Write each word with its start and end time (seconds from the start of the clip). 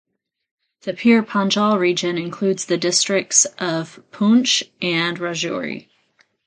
The 0.81 0.95
Pir 0.95 1.21
Panjal 1.21 1.77
Region 1.77 2.17
includes 2.17 2.65
the 2.65 2.75
districts 2.79 3.45
of 3.59 4.01
Poonch 4.11 4.63
and 4.81 5.19
Rajouri. 5.19 5.89